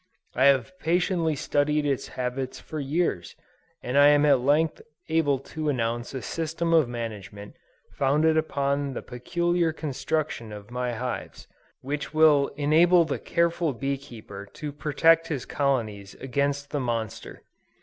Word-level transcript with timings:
I 0.33 0.45
have 0.45 0.73
patiently 0.79 1.35
studied 1.35 1.85
its 1.85 2.07
habits 2.17 2.59
for 2.59 2.79
years, 2.79 3.35
and 3.83 3.99
I 3.99 4.07
am 4.07 4.25
at 4.25 4.39
length 4.39 4.81
able 5.09 5.37
to 5.53 5.69
announce 5.69 6.15
a 6.15 6.23
system 6.23 6.73
of 6.73 6.89
management 6.89 7.53
founded 7.91 8.35
upon 8.35 8.93
the 8.93 9.03
peculiar 9.03 9.71
construction 9.71 10.51
of 10.51 10.71
my 10.71 10.93
hives, 10.93 11.47
which 11.81 12.15
will 12.15 12.47
enable 12.55 13.05
the 13.05 13.19
careful 13.19 13.73
bee 13.73 13.95
keeper 13.99 14.47
to 14.53 14.71
protect 14.71 15.27
his 15.27 15.45
colonies 15.45 16.15
against 16.15 16.71
the 16.71 16.79
monster. 16.79 17.43